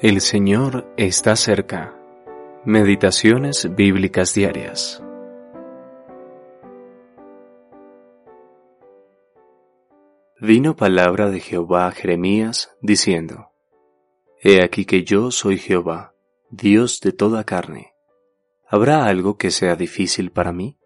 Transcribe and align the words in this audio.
El 0.00 0.20
Señor 0.20 0.94
está 0.96 1.34
cerca. 1.34 1.92
Meditaciones 2.64 3.74
bíblicas 3.74 4.32
diarias. 4.32 5.02
Vino 10.40 10.76
palabra 10.76 11.30
de 11.30 11.40
Jehová 11.40 11.88
a 11.88 11.90
Jeremías 11.90 12.70
diciendo, 12.80 13.50
He 14.40 14.62
aquí 14.62 14.84
que 14.84 15.02
yo 15.02 15.32
soy 15.32 15.58
Jehová, 15.58 16.14
Dios 16.48 17.00
de 17.00 17.10
toda 17.10 17.42
carne. 17.42 17.92
¿Habrá 18.68 19.04
algo 19.06 19.36
que 19.36 19.50
sea 19.50 19.74
difícil 19.74 20.30
para 20.30 20.52
mí? 20.52 20.78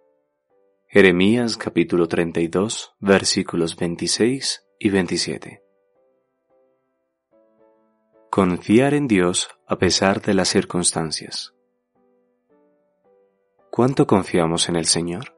Jeremías 0.88 1.58
capítulo 1.58 2.08
32 2.08 2.94
versículos 2.98 3.76
26 3.76 4.64
y 4.78 4.88
27. 4.88 5.71
Confiar 8.34 8.94
en 8.94 9.08
Dios 9.08 9.50
a 9.66 9.76
pesar 9.76 10.22
de 10.22 10.32
las 10.32 10.48
circunstancias. 10.48 11.52
¿Cuánto 13.70 14.06
confiamos 14.06 14.70
en 14.70 14.76
el 14.76 14.86
Señor? 14.86 15.36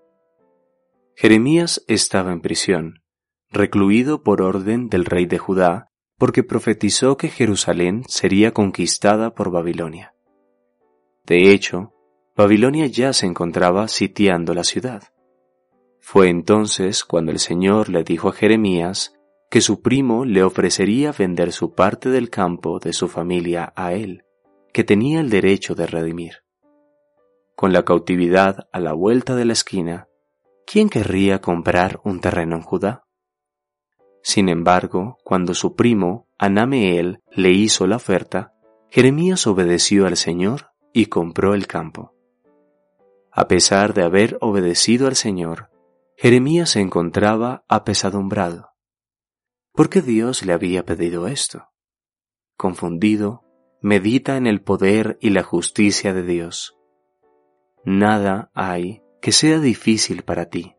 Jeremías 1.17 1.85
estaba 1.89 2.31
en 2.31 2.41
prisión, 2.41 3.03
recluido 3.51 4.23
por 4.23 4.43
orden 4.43 4.91
del 4.91 5.07
rey 5.07 5.27
de 5.27 5.39
Judá, 5.39 5.89
porque 6.19 6.45
profetizó 6.45 7.17
que 7.17 7.31
Jerusalén 7.31 8.05
sería 8.07 8.53
conquistada 8.53 9.35
por 9.35 9.51
Babilonia. 9.51 10.15
De 11.27 11.51
hecho, 11.51 11.95
Babilonia 12.37 12.87
ya 12.87 13.13
se 13.13 13.27
encontraba 13.27 13.89
sitiando 13.89 14.55
la 14.55 14.63
ciudad. 14.63 15.03
Fue 15.99 16.29
entonces 16.29 17.05
cuando 17.05 17.33
el 17.33 17.41
Señor 17.41 17.89
le 17.89 18.05
dijo 18.05 18.29
a 18.29 18.33
Jeremías 18.33 19.14
que 19.55 19.61
su 19.61 19.83
primo 19.83 20.25
le 20.25 20.43
ofrecería 20.43 21.13
vender 21.13 21.53
su 21.53 21.75
parte 21.75 22.11
del 22.11 22.29
campo 22.29 22.81
de 22.81 22.93
su 22.93 23.07
familia 23.07 23.73
a 23.77 23.93
él, 23.93 24.25
que 24.73 24.83
tenía 24.83 25.21
el 25.21 25.31
derecho 25.31 25.77
de 25.77 25.87
redimir. 25.87 26.39
Con 27.55 27.73
la 27.73 27.85
cautividad 27.85 28.67
a 28.73 28.81
la 28.81 28.95
vuelta 28.95 29.37
de 29.37 29.45
la 29.45 29.53
esquina, 29.53 30.09
¿quién 30.67 30.89
querría 30.89 31.41
comprar 31.41 32.01
un 32.03 32.19
terreno 32.19 32.57
en 32.57 32.63
Judá? 32.63 33.05
Sin 34.25 34.49
embargo, 34.49 35.19
cuando 35.23 35.55
su 35.55 35.77
primo, 35.77 36.27
Anameel, 36.37 37.23
le 37.31 37.53
hizo 37.53 37.87
la 37.87 37.95
oferta, 37.95 38.55
Jeremías 38.91 39.47
obedeció 39.47 40.09
al 40.09 40.17
Señor 40.17 40.73
y 40.93 41.07
compró 41.07 41.55
el 41.55 41.69
campo. 41.69 42.13
A 43.31 43.47
pesar 43.47 43.95
de 43.95 44.03
haber 44.03 44.37
obedecido 44.41 45.07
al 45.07 45.15
Señor, 45.15 45.71
Jeremías 46.17 46.71
se 46.71 46.81
encontraba 46.81 47.65
apesadumbrado. 47.69 48.74
¿Por 49.75 49.91
qué 49.91 50.03
Dios 50.03 50.47
le 50.47 50.53
había 50.53 50.85
pedido 50.85 51.27
esto? 51.27 51.71
Confundido, 52.57 53.43
medita 53.81 54.37
en 54.37 54.47
el 54.47 54.63
poder 54.63 55.19
y 55.21 55.31
la 55.31 55.43
justicia 55.43 56.15
de 56.15 56.23
Dios. 56.23 56.77
Nada 57.85 58.53
hay 58.55 59.03
que 59.21 59.33
sea 59.33 59.59
difícil 59.59 60.23
para 60.23 60.49
ti. 60.49 60.77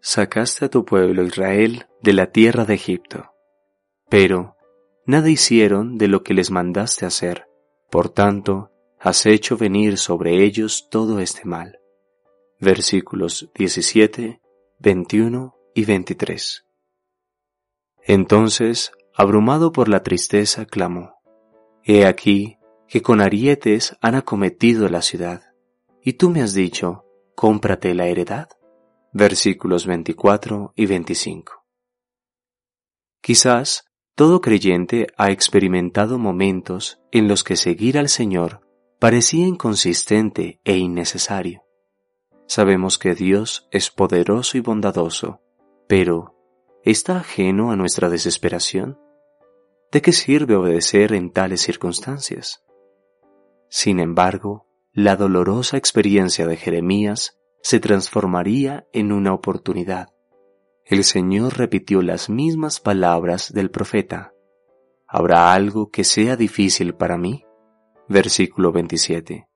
Sacaste 0.00 0.64
a 0.64 0.70
tu 0.70 0.86
pueblo 0.86 1.22
Israel 1.22 1.84
de 2.00 2.14
la 2.14 2.32
tierra 2.32 2.64
de 2.64 2.72
Egipto, 2.72 3.30
pero 4.08 4.56
nada 5.04 5.28
hicieron 5.28 5.98
de 5.98 6.08
lo 6.08 6.22
que 6.22 6.32
les 6.32 6.50
mandaste 6.50 7.04
hacer, 7.04 7.46
por 7.90 8.08
tanto, 8.08 8.70
has 8.98 9.26
hecho 9.26 9.58
venir 9.58 9.98
sobre 9.98 10.42
ellos 10.42 10.88
todo 10.90 11.20
este 11.20 11.44
mal. 11.44 11.78
Versículos 12.58 13.50
17, 13.54 14.40
21 14.78 15.54
y 15.74 15.84
23. 15.84 16.69
Entonces, 18.04 18.92
abrumado 19.14 19.72
por 19.72 19.88
la 19.88 20.02
tristeza, 20.02 20.64
clamó, 20.64 21.14
He 21.84 22.06
aquí 22.06 22.58
que 22.88 23.02
con 23.02 23.20
arietes 23.20 23.96
han 24.00 24.14
acometido 24.14 24.88
la 24.88 25.02
ciudad, 25.02 25.42
y 26.02 26.14
tú 26.14 26.30
me 26.30 26.42
has 26.42 26.54
dicho, 26.54 27.04
cómprate 27.34 27.94
la 27.94 28.06
heredad. 28.06 28.48
Versículos 29.12 29.86
24 29.86 30.72
y 30.76 30.86
25. 30.86 31.64
Quizás 33.20 33.84
todo 34.14 34.40
creyente 34.40 35.08
ha 35.16 35.30
experimentado 35.30 36.18
momentos 36.18 37.00
en 37.10 37.26
los 37.26 37.42
que 37.42 37.56
seguir 37.56 37.98
al 37.98 38.08
Señor 38.08 38.60
parecía 38.98 39.46
inconsistente 39.46 40.60
e 40.64 40.76
innecesario. 40.76 41.62
Sabemos 42.46 42.98
que 42.98 43.14
Dios 43.14 43.68
es 43.70 43.90
poderoso 43.90 44.58
y 44.58 44.60
bondadoso, 44.60 45.40
pero 45.88 46.39
¿Está 46.82 47.18
ajeno 47.18 47.70
a 47.70 47.76
nuestra 47.76 48.08
desesperación? 48.08 48.98
¿De 49.92 50.00
qué 50.00 50.12
sirve 50.12 50.56
obedecer 50.56 51.12
en 51.12 51.30
tales 51.30 51.60
circunstancias? 51.60 52.64
Sin 53.68 54.00
embargo, 54.00 54.66
la 54.94 55.16
dolorosa 55.16 55.76
experiencia 55.76 56.46
de 56.46 56.56
Jeremías 56.56 57.38
se 57.60 57.80
transformaría 57.80 58.86
en 58.94 59.12
una 59.12 59.34
oportunidad. 59.34 60.08
El 60.86 61.04
Señor 61.04 61.58
repitió 61.58 62.00
las 62.00 62.30
mismas 62.30 62.80
palabras 62.80 63.52
del 63.52 63.70
profeta. 63.70 64.32
¿Habrá 65.06 65.52
algo 65.52 65.90
que 65.90 66.02
sea 66.02 66.34
difícil 66.34 66.94
para 66.94 67.18
mí? 67.18 67.44
Versículo 68.08 68.72
27. 68.72 69.46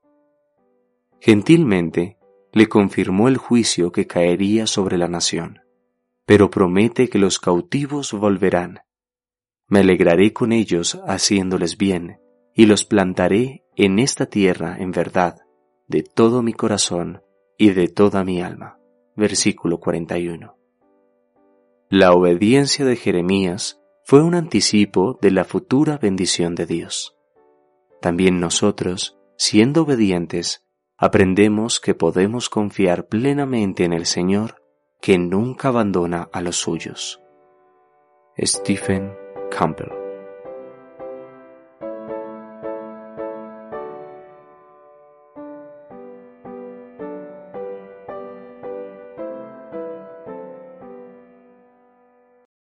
Gentilmente 1.21 2.19
le 2.53 2.69
confirmó 2.69 3.29
el 3.29 3.39
juicio 3.39 3.93
que 3.93 4.07
caería 4.07 4.67
sobre 4.67 4.99
la 4.99 5.09
nación 5.09 5.64
pero 6.27 6.51
promete 6.51 7.09
que 7.09 7.19
los 7.19 7.39
cautivos 7.39 8.13
volverán. 8.13 8.81
Me 9.69 9.81
alegraré 9.81 10.33
con 10.33 10.53
ellos 10.53 11.01
haciéndoles 11.07 11.77
bien, 11.77 12.21
y 12.55 12.67
los 12.67 12.85
plantaré 12.85 13.65
en 13.77 13.99
esta 13.99 14.27
tierra 14.27 14.77
en 14.79 14.91
verdad, 14.91 15.39
de 15.89 16.03
todo 16.03 16.43
mi 16.43 16.53
corazón 16.53 17.23
y 17.59 17.71
de 17.71 17.89
toda 17.89 18.25
mi 18.25 18.41
alma. 18.41 18.79
Versículo 19.17 19.79
41. 19.81 20.57
La 21.91 22.13
obediencia 22.13 22.85
de 22.85 22.97
Jeremías 22.97 23.81
fue 24.05 24.23
un 24.23 24.35
anticipo 24.35 25.19
de 25.21 25.31
la 25.31 25.45
futura 25.45 25.99
bendición 25.99 26.55
de 26.55 26.67
Dios. 26.67 27.17
También 28.01 28.41
nosotros, 28.41 29.19
siendo 29.37 29.83
obedientes, 29.83 30.67
aprendemos 30.97 31.81
que 31.81 31.95
podemos 31.95 32.49
confiar 32.49 33.07
plenamente 33.09 33.85
en 33.85 33.93
el 33.93 34.07
Señor 34.07 34.64
que 35.05 35.19
nunca 35.19 35.69
abandona 35.69 36.31
a 36.33 36.41
los 36.41 36.57
suyos. 36.57 37.21
Stephen 38.39 39.13
Campbell 39.51 40.04